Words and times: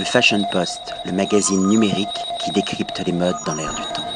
Le 0.00 0.06
Fashion 0.06 0.42
Post, 0.50 0.94
le 1.04 1.12
magazine 1.12 1.68
numérique 1.68 2.08
qui 2.42 2.50
décrypte 2.52 3.02
les 3.04 3.12
modes 3.12 3.36
dans 3.44 3.54
l'air 3.54 3.74
du 3.74 3.82
temps. 3.82 4.08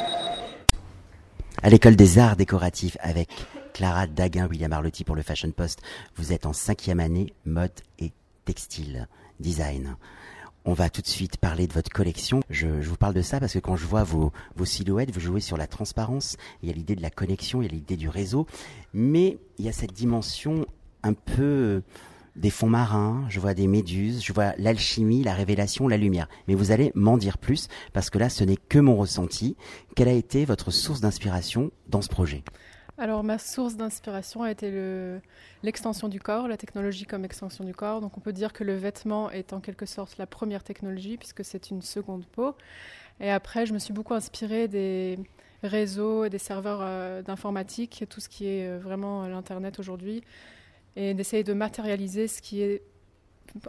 À 1.63 1.69
l'école 1.69 1.95
des 1.95 2.19
arts 2.19 2.37
décoratifs 2.37 2.97
avec 3.01 3.29
Clara 3.75 4.07
Daguin, 4.07 4.49
William 4.49 4.73
Arlotti 4.73 5.05
pour 5.05 5.15
le 5.15 5.21
Fashion 5.21 5.51
Post. 5.51 5.83
Vous 6.17 6.33
êtes 6.33 6.47
en 6.47 6.55
cinquième 6.55 7.01
année 7.01 7.35
mode 7.45 7.83
et 7.99 8.13
textile, 8.47 9.09
design. 9.41 9.97
On 10.65 10.73
va 10.73 10.89
tout 10.89 11.03
de 11.03 11.07
suite 11.07 11.37
parler 11.37 11.67
de 11.67 11.75
votre 11.75 11.91
collection. 11.91 12.41
Je, 12.49 12.67
vous 12.67 12.97
parle 12.97 13.13
de 13.13 13.21
ça 13.21 13.39
parce 13.39 13.53
que 13.53 13.59
quand 13.59 13.77
je 13.77 13.85
vois 13.85 14.05
vos, 14.05 14.33
vos 14.57 14.65
silhouettes, 14.65 15.11
vous 15.11 15.21
jouez 15.21 15.41
sur 15.41 15.59
la 15.59 15.67
transparence, 15.67 16.39
il 16.63 16.71
y 16.71 16.73
a 16.73 16.75
l'idée 16.75 16.97
de 16.97 17.03
la 17.03 17.11
connexion, 17.11 17.61
il 17.61 17.67
y 17.67 17.69
a 17.69 17.73
l'idée 17.73 17.99
du 17.99 18.09
réseau, 18.09 18.47
mais 18.95 19.37
il 19.59 19.67
y 19.67 19.69
a 19.69 19.73
cette 19.73 19.93
dimension 19.93 20.65
un 21.03 21.13
peu 21.13 21.83
des 22.37 22.51
fonds 22.51 22.69
marins, 22.69 23.25
je 23.29 23.41
vois 23.41 23.55
des 23.55 23.67
méduses, 23.67 24.25
je 24.25 24.33
vois 24.33 24.55
l'alchimie, 24.59 25.23
la 25.23 25.35
révélation, 25.35 25.89
la 25.89 25.97
lumière. 25.97 26.29
Mais 26.49 26.55
vous 26.55 26.73
allez 26.73 26.91
m'en 26.95 27.17
dire 27.17 27.39
plus 27.39 27.69
parce 27.93 28.11
que 28.11 28.19
là, 28.19 28.29
ce 28.29 28.45
n'est 28.45 28.57
que 28.57 28.79
mon 28.79 28.97
ressenti. 28.97 29.57
Quelle 29.95 30.09
a 30.09 30.13
été 30.13 30.45
votre 30.45 30.71
source 30.71 31.01
d'inspiration 31.01 31.71
dans 31.89 32.03
ce 32.03 32.09
projet? 32.09 32.43
Alors 32.97 33.25
ma 33.25 33.39
source 33.39 33.77
d'inspiration 33.77 34.45
a 34.45 34.53
été 34.53 34.73
l'extension 35.65 36.09
du 36.09 36.21
corps, 36.21 36.47
la 36.47 36.57
technologie 36.57 37.07
comme 37.07 37.25
extension 37.25 37.65
du 37.65 37.75
corps. 37.75 38.01
Donc 38.01 38.17
on 38.17 38.21
peut 38.21 38.33
dire 38.33 38.53
que 38.53 38.63
le 38.63 38.75
vêtement 38.75 39.31
est 39.31 39.53
en 39.53 39.61
quelque 39.61 39.85
sorte 39.85 40.17
la 40.17 40.27
première 40.27 40.63
technologie 40.63 41.17
puisque 41.17 41.45
c'est 41.45 41.71
une 41.71 41.83
seconde 41.83 42.25
peau. 42.27 42.55
Et 43.21 43.31
après, 43.31 43.67
je 43.67 43.73
me 43.73 43.79
suis 43.79 43.93
beaucoup 43.93 44.15
inspirée 44.15 44.69
des 44.69 45.19
réseaux 45.63 46.25
et 46.25 46.31
des 46.31 46.39
serveurs 46.39 46.81
euh, 46.83 47.23
d'informatique, 47.23 48.05
tout 48.09 48.21
ce 48.21 48.29
qui 48.29 48.47
est 48.47 48.69
euh, 48.69 48.79
vraiment 48.79 49.27
l'Internet 49.27 49.79
aujourd'hui, 49.79 50.23
et 50.97 51.15
d'essayer 51.15 51.45
de 51.45 51.53
matérialiser 51.53 52.29
ce 52.29 52.41
qui 52.41 52.63
est 52.63 52.83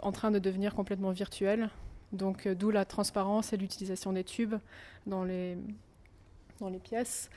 en 0.02 0.12
train 0.12 0.30
de 0.30 0.38
devenir 0.38 0.74
complètement 0.74 1.10
virtuel. 1.10 1.70
Donc, 2.12 2.46
euh, 2.46 2.54
d'où 2.54 2.70
la 2.70 2.84
transparence 2.84 3.52
et 3.52 3.56
l'utilisation 3.56 4.12
des 4.12 4.24
tubes 4.24 4.54
dans 5.06 5.24
les, 5.24 5.56
dans 6.60 6.68
les 6.68 6.78
pièces. 6.78 7.30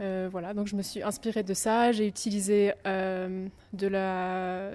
Euh, 0.00 0.28
voilà, 0.30 0.54
donc 0.54 0.66
je 0.66 0.76
me 0.76 0.82
suis 0.82 1.02
inspirée 1.02 1.42
de 1.42 1.54
ça. 1.54 1.92
J'ai 1.92 2.06
utilisé 2.06 2.72
euh, 2.86 3.46
de, 3.72 3.86
la, 3.86 4.70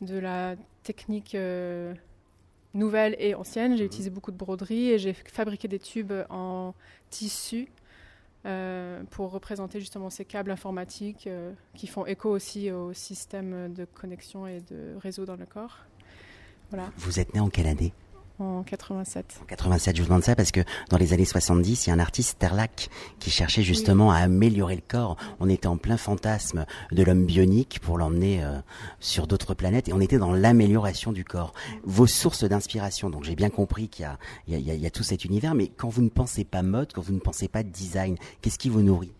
de 0.00 0.18
la 0.18 0.56
technique 0.82 1.36
nouvelle 2.74 3.16
et 3.18 3.34
ancienne. 3.34 3.76
J'ai 3.76 3.84
mhm. 3.84 3.86
utilisé 3.86 4.10
beaucoup 4.10 4.30
de 4.30 4.36
broderie 4.36 4.90
et 4.90 4.98
j'ai 4.98 5.14
fabriqué 5.14 5.68
des 5.68 5.78
tubes 5.78 6.12
en 6.28 6.74
tissu 7.10 7.68
euh, 8.46 9.02
pour 9.10 9.30
représenter 9.32 9.80
justement 9.80 10.10
ces 10.10 10.24
câbles 10.24 10.50
informatiques 10.50 11.26
euh, 11.26 11.52
qui 11.74 11.86
font 11.86 12.06
écho 12.06 12.30
aussi 12.30 12.70
au 12.70 12.92
système 12.92 13.72
de 13.72 13.84
connexion 13.84 14.46
et 14.46 14.60
de 14.60 14.94
réseau 15.00 15.24
dans 15.24 15.36
le 15.36 15.46
corps. 15.46 15.78
Voilà. 16.70 16.90
Vous 16.96 17.18
êtes 17.18 17.34
né 17.34 17.40
en 17.40 17.48
quelle 17.48 17.66
année? 17.66 17.92
En 18.38 18.62
87. 18.62 19.40
En 19.42 19.46
87, 19.46 19.96
je 19.96 20.02
vous 20.02 20.08
demande 20.08 20.22
ça 20.22 20.36
parce 20.36 20.52
que 20.52 20.60
dans 20.90 20.96
les 20.96 21.12
années 21.12 21.24
70, 21.24 21.86
il 21.86 21.90
y 21.90 21.92
a 21.92 21.94
un 21.94 21.98
artiste, 21.98 22.38
Terlac, 22.38 22.88
qui 23.18 23.30
cherchait 23.30 23.62
justement 23.62 24.10
à 24.10 24.18
améliorer 24.18 24.76
le 24.76 24.82
corps. 24.86 25.16
On 25.40 25.48
était 25.48 25.66
en 25.66 25.76
plein 25.76 25.96
fantasme 25.96 26.66
de 26.92 27.02
l'homme 27.02 27.26
bionique 27.26 27.80
pour 27.80 27.98
l'emmener 27.98 28.44
euh, 28.44 28.58
sur 29.00 29.26
d'autres 29.26 29.54
planètes 29.54 29.88
et 29.88 29.92
on 29.92 30.00
était 30.00 30.18
dans 30.18 30.32
l'amélioration 30.32 31.12
du 31.12 31.24
corps. 31.24 31.52
Vos 31.84 32.06
sources 32.06 32.44
d'inspiration, 32.44 33.10
donc 33.10 33.24
j'ai 33.24 33.34
bien 33.34 33.50
compris 33.50 33.88
qu'il 33.88 34.08
y, 34.48 34.56
y, 34.56 34.86
a 34.86 34.90
tout 34.90 35.02
cet 35.02 35.24
univers, 35.24 35.54
mais 35.54 35.68
quand 35.68 35.88
vous 35.88 36.02
ne 36.02 36.08
pensez 36.08 36.44
pas 36.44 36.62
mode, 36.62 36.92
quand 36.92 37.02
vous 37.02 37.14
ne 37.14 37.20
pensez 37.20 37.48
pas 37.48 37.62
design, 37.62 38.16
qu'est-ce 38.40 38.58
qui 38.58 38.68
vous 38.68 38.82
nourrit? 38.82 39.12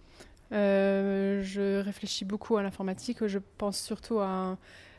Euh, 0.53 1.42
Je 1.42 1.80
réfléchis 1.80 2.25
beaucoup 2.25 2.56
à 2.56 2.62
l'informatique, 2.62 3.27
je 3.27 3.38
pense 3.58 3.78
surtout 3.78 4.20
à 4.20 4.56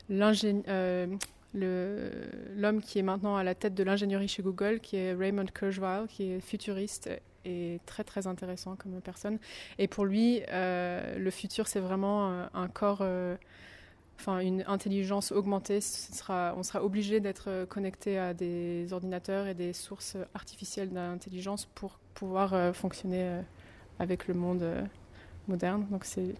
l'ingénieur. 0.08 0.64
Euh, 0.68 1.06
l'homme 1.54 2.80
qui 2.80 2.98
est 2.98 3.02
maintenant 3.02 3.36
à 3.36 3.44
la 3.44 3.54
tête 3.54 3.74
de 3.74 3.82
l'ingénierie 3.82 4.28
chez 4.28 4.42
Google, 4.42 4.80
qui 4.80 4.96
est 4.96 5.12
Raymond 5.12 5.46
Kurzweil, 5.46 6.06
qui 6.08 6.32
est 6.32 6.40
futuriste 6.40 7.10
et 7.44 7.80
très 7.86 8.04
très 8.04 8.26
intéressant 8.26 8.76
comme 8.76 9.00
personne. 9.00 9.38
Et 9.78 9.88
pour 9.88 10.04
lui, 10.04 10.42
euh, 10.48 11.18
le 11.18 11.30
futur, 11.30 11.66
c'est 11.66 11.80
vraiment 11.80 12.30
euh, 12.30 12.46
un 12.54 12.68
corps, 12.68 13.00
euh, 13.00 13.36
enfin 14.18 14.40
une 14.40 14.64
intelligence 14.66 15.32
augmentée. 15.32 15.80
On 16.28 16.62
sera 16.62 16.84
obligé 16.84 17.20
d'être 17.20 17.64
connecté 17.66 18.18
à 18.18 18.34
des 18.34 18.92
ordinateurs 18.92 19.46
et 19.46 19.54
des 19.54 19.72
sources 19.72 20.16
artificielles 20.34 20.90
d'intelligence 20.90 21.66
pour 21.74 21.98
pouvoir 22.14 22.74
fonctionner 22.74 23.40
avec 23.98 24.28
le 24.28 24.34
monde 24.34 24.64
moderne. 25.48 25.86
Donc 25.90 26.04
c'est 26.04 26.34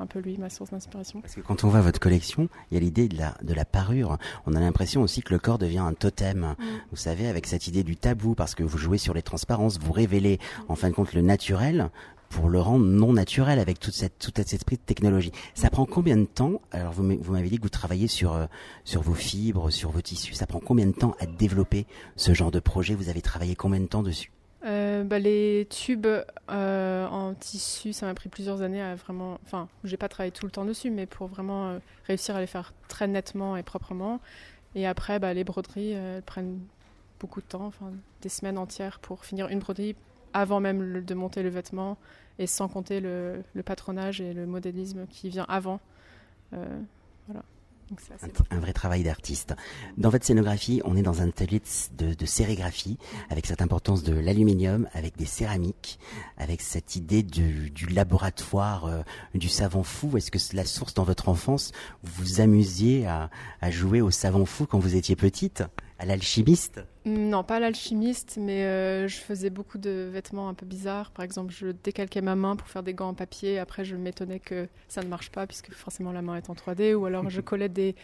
un 0.00 0.06
peu 0.06 0.18
lui, 0.18 0.36
ma 0.38 0.50
source 0.50 0.70
d'inspiration. 0.70 1.20
Parce 1.20 1.34
que 1.34 1.40
quand 1.40 1.64
on 1.64 1.68
voit 1.68 1.80
votre 1.80 2.00
collection, 2.00 2.48
il 2.70 2.74
y 2.74 2.76
a 2.76 2.80
l'idée 2.80 3.08
de 3.08 3.16
la, 3.16 3.34
de 3.42 3.54
la 3.54 3.64
parure. 3.64 4.18
On 4.46 4.54
a 4.54 4.60
l'impression 4.60 5.02
aussi 5.02 5.22
que 5.22 5.32
le 5.32 5.38
corps 5.38 5.58
devient 5.58 5.78
un 5.78 5.94
totem. 5.94 6.54
Mm. 6.58 6.64
Vous 6.90 6.96
savez, 6.96 7.28
avec 7.28 7.46
cette 7.46 7.66
idée 7.66 7.82
du 7.82 7.96
tabou, 7.96 8.34
parce 8.34 8.54
que 8.54 8.62
vous 8.62 8.78
jouez 8.78 8.98
sur 8.98 9.14
les 9.14 9.22
transparences, 9.22 9.78
vous 9.78 9.92
révélez 9.92 10.38
en 10.68 10.76
fin 10.76 10.90
de 10.90 10.94
compte 10.94 11.12
le 11.14 11.22
naturel 11.22 11.90
pour 12.28 12.48
le 12.48 12.60
rendre 12.60 12.84
non 12.84 13.12
naturel 13.12 13.58
avec 13.58 13.78
toute 13.78 13.94
cette 13.94 14.18
tout 14.18 14.32
cet 14.34 14.52
esprit 14.52 14.76
de 14.76 14.82
technologie. 14.82 15.32
Ça 15.54 15.70
prend 15.70 15.86
combien 15.86 16.16
de 16.16 16.24
temps 16.24 16.60
Alors 16.72 16.92
vous 16.92 17.02
m'avez 17.02 17.48
dit 17.48 17.58
que 17.58 17.62
vous 17.62 17.68
travaillez 17.68 18.08
sur 18.08 18.34
euh, 18.34 18.46
sur 18.84 19.02
vos 19.02 19.14
fibres, 19.14 19.70
sur 19.70 19.90
vos 19.90 20.00
tissus. 20.00 20.34
Ça 20.34 20.46
prend 20.46 20.60
combien 20.60 20.86
de 20.86 20.92
temps 20.92 21.14
à 21.20 21.26
développer 21.26 21.86
ce 22.16 22.34
genre 22.34 22.50
de 22.50 22.60
projet? 22.60 22.94
Vous 22.94 23.08
avez 23.08 23.22
travaillé 23.22 23.54
combien 23.54 23.80
de 23.80 23.86
temps 23.86 24.02
dessus? 24.02 24.32
Euh, 24.96 25.04
bah, 25.04 25.18
les 25.18 25.66
tubes 25.70 26.06
euh, 26.06 27.06
en 27.06 27.34
tissu, 27.34 27.92
ça 27.92 28.06
m'a 28.06 28.14
pris 28.14 28.28
plusieurs 28.28 28.62
années 28.62 28.82
à 28.82 28.94
vraiment. 28.94 29.38
Enfin, 29.44 29.68
j'ai 29.84 29.96
pas 29.96 30.08
travaillé 30.08 30.32
tout 30.32 30.46
le 30.46 30.52
temps 30.52 30.64
dessus, 30.64 30.90
mais 30.90 31.06
pour 31.06 31.26
vraiment 31.26 31.68
euh, 31.68 31.78
réussir 32.06 32.36
à 32.36 32.40
les 32.40 32.46
faire 32.46 32.72
très 32.88 33.06
nettement 33.06 33.56
et 33.56 33.62
proprement. 33.62 34.20
Et 34.74 34.86
après, 34.86 35.18
bah, 35.18 35.32
les 35.34 35.44
broderies 35.44 35.92
elles 35.92 36.22
prennent 36.22 36.60
beaucoup 37.20 37.40
de 37.40 37.46
temps, 37.46 37.66
enfin, 37.66 37.92
des 38.22 38.28
semaines 38.28 38.58
entières 38.58 38.98
pour 39.00 39.24
finir 39.24 39.48
une 39.48 39.58
broderie 39.58 39.96
avant 40.34 40.60
même 40.60 41.02
de 41.04 41.14
monter 41.14 41.42
le 41.42 41.48
vêtement 41.48 41.96
et 42.38 42.46
sans 42.46 42.68
compter 42.68 43.00
le, 43.00 43.42
le 43.54 43.62
patronage 43.62 44.20
et 44.20 44.34
le 44.34 44.44
modélisme 44.44 45.06
qui 45.06 45.30
vient 45.30 45.46
avant. 45.48 45.80
Un, 48.50 48.58
vrai 48.58 48.72
travail 48.72 49.02
d'artiste. 49.02 49.54
Dans 49.96 50.10
votre 50.10 50.24
scénographie, 50.24 50.80
on 50.84 50.96
est 50.96 51.02
dans 51.02 51.22
un 51.22 51.28
atelier 51.28 51.60
de, 51.96 52.14
de, 52.14 52.26
sérigraphie, 52.26 52.98
avec 53.30 53.46
cette 53.46 53.62
importance 53.62 54.02
de 54.02 54.14
l'aluminium, 54.14 54.88
avec 54.92 55.16
des 55.16 55.26
céramiques, 55.26 55.98
avec 56.36 56.62
cette 56.62 56.96
idée 56.96 57.22
du, 57.22 57.70
du 57.70 57.86
laboratoire 57.86 58.86
euh, 58.86 59.02
du 59.34 59.48
savant 59.48 59.82
fou. 59.82 60.16
Est-ce 60.16 60.30
que 60.30 60.56
la 60.56 60.64
source 60.64 60.94
dans 60.94 61.04
votre 61.04 61.28
enfance, 61.28 61.72
vous 62.02 62.24
vous 62.24 62.40
amusiez 62.40 63.06
à, 63.06 63.30
à 63.60 63.70
jouer 63.70 64.00
au 64.00 64.10
savant 64.10 64.44
fou 64.44 64.66
quand 64.66 64.78
vous 64.78 64.96
étiez 64.96 65.16
petite 65.16 65.62
à 65.98 66.06
l'alchimiste? 66.06 66.80
Non, 67.06 67.44
pas 67.44 67.60
l'alchimiste, 67.60 68.36
mais 68.40 68.64
euh, 68.64 69.06
je 69.06 69.18
faisais 69.18 69.48
beaucoup 69.48 69.78
de 69.78 70.10
vêtements 70.12 70.48
un 70.48 70.54
peu 70.54 70.66
bizarres. 70.66 71.12
Par 71.12 71.24
exemple, 71.24 71.54
je 71.56 71.68
décalquais 71.68 72.20
ma 72.20 72.34
main 72.34 72.56
pour 72.56 72.66
faire 72.66 72.82
des 72.82 72.94
gants 72.94 73.10
en 73.10 73.14
papier. 73.14 73.60
Après, 73.60 73.84
je 73.84 73.94
m'étonnais 73.94 74.40
que 74.40 74.68
ça 74.88 75.04
ne 75.04 75.08
marche 75.08 75.30
pas, 75.30 75.46
puisque 75.46 75.72
forcément 75.72 76.10
la 76.10 76.20
main 76.20 76.34
est 76.34 76.50
en 76.50 76.54
3D. 76.54 76.94
Ou 76.94 77.06
alors, 77.06 77.30
je 77.30 77.40
collais 77.42 77.68
des 77.68 77.94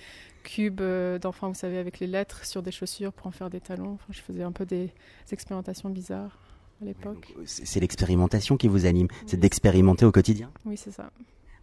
cubes 0.44 0.80
euh, 0.80 1.18
d'enfants, 1.18 1.48
vous 1.48 1.58
savez, 1.58 1.78
avec 1.78 1.98
les 1.98 2.06
lettres 2.06 2.46
sur 2.46 2.62
des 2.62 2.70
chaussures 2.70 3.12
pour 3.12 3.26
en 3.26 3.32
faire 3.32 3.50
des 3.50 3.60
talons. 3.60 3.94
Enfin, 3.94 4.06
je 4.10 4.20
faisais 4.20 4.44
un 4.44 4.52
peu 4.52 4.64
des 4.64 4.92
expérimentations 5.32 5.90
bizarres 5.90 6.38
à 6.80 6.84
l'époque. 6.84 7.34
C'est 7.44 7.80
l'expérimentation 7.80 8.56
qui 8.56 8.68
vous 8.68 8.86
anime 8.86 9.08
C'est 9.26 9.36
d'expérimenter 9.36 10.04
au 10.04 10.12
quotidien 10.12 10.52
Oui, 10.64 10.76
c'est 10.76 10.92
ça. 10.92 11.10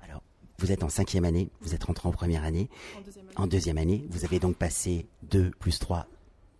Alors, 0.04 0.24
vous 0.58 0.74
êtes 0.74 0.84
en 0.84 0.90
cinquième 0.90 1.24
année, 1.24 1.52
vous 1.62 1.74
êtes 1.74 1.86
rentré 1.86 2.10
en 2.10 2.12
première 2.12 2.44
année. 2.44 2.70
En 2.98 3.02
deuxième 3.02 3.26
année. 3.26 3.36
En 3.38 3.48
deuxième 3.48 3.78
année, 3.78 4.06
vous 4.10 4.26
avez 4.26 4.40
donc 4.40 4.58
passé 4.58 5.08
2 5.24 5.52
plus 5.52 5.80
3 5.80 6.06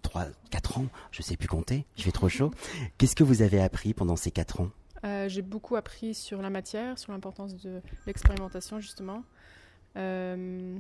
3, 0.02 0.26
4 0.52 0.78
ans, 0.80 0.86
je 1.12 1.22
sais 1.22 1.38
plus 1.38 1.48
compter, 1.48 1.86
je 1.98 2.04
fais 2.04 2.12
trop 2.12 2.30
chaud. 2.30 2.52
Qu'est-ce 2.98 3.16
que 3.16 3.24
vous 3.24 3.42
avez 3.42 3.62
appris 3.62 3.94
pendant 3.94 4.16
ces 4.16 4.32
4 4.32 4.62
ans? 4.62 4.70
Euh, 5.04 5.30
J'ai 5.30 5.42
beaucoup 5.42 5.76
appris 5.76 6.14
sur 6.14 6.42
la 6.42 6.50
matière, 6.50 6.98
sur 6.98 7.12
l'importance 7.12 7.56
de 7.56 7.82
l'expérimentation 8.06 8.80
justement, 8.80 9.24
euh, 9.98 10.78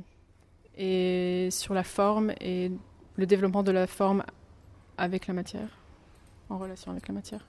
et 0.78 1.50
sur 1.52 1.74
la 1.74 1.84
forme 1.84 2.32
et 2.42 2.72
le 3.16 3.26
développement 3.26 3.64
de 3.64 3.72
la 3.72 3.88
forme 3.88 4.24
avec 4.98 5.28
la 5.28 5.34
matière, 5.34 5.70
en 6.50 6.58
relation 6.58 6.92
avec 6.92 7.08
la 7.08 7.14
matière. 7.14 7.48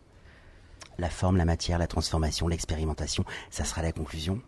La 0.98 1.10
forme, 1.10 1.36
la 1.36 1.44
matière, 1.44 1.78
la 1.78 1.86
transformation, 1.86 2.46
l'expérimentation, 2.46 3.24
ça 3.50 3.64
sera 3.64 3.82
la 3.82 3.92
conclusion? 3.92 4.40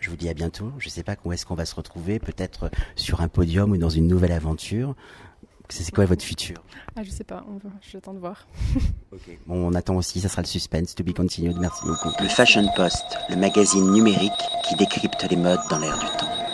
Je 0.00 0.10
vous 0.10 0.16
dis 0.16 0.28
à 0.28 0.34
bientôt. 0.34 0.72
Je 0.78 0.86
ne 0.86 0.90
sais 0.90 1.02
pas 1.02 1.16
où 1.24 1.32
est-ce 1.32 1.44
qu'on 1.44 1.54
va 1.54 1.64
se 1.64 1.74
retrouver, 1.74 2.18
peut-être 2.18 2.70
sur 2.94 3.20
un 3.20 3.28
podium 3.28 3.72
ou 3.72 3.76
dans 3.76 3.88
une 3.88 4.06
nouvelle 4.06 4.32
aventure. 4.32 4.94
C'est 5.70 5.90
quoi 5.94 6.06
votre 6.06 6.24
futur? 6.24 6.56
Ah, 6.96 7.02
Je 7.02 7.10
sais 7.10 7.24
pas, 7.24 7.44
j'attends 7.92 8.14
de 8.14 8.18
voir. 8.18 8.46
Bon, 9.46 9.68
on 9.68 9.74
attend 9.74 9.96
aussi, 9.96 10.20
ça 10.20 10.28
sera 10.28 10.42
le 10.42 10.46
suspense, 10.46 10.94
to 10.94 11.02
be 11.02 11.12
continued. 11.14 11.56
Merci 11.58 11.84
beaucoup. 11.86 12.10
Le 12.20 12.28
Fashion 12.28 12.66
Post, 12.76 13.04
le 13.30 13.36
magazine 13.36 13.90
numérique 13.92 14.32
qui 14.68 14.76
décrypte 14.76 15.26
les 15.30 15.36
modes 15.36 15.60
dans 15.70 15.78
l'air 15.78 15.98
du 15.98 16.06
temps. 16.18 16.47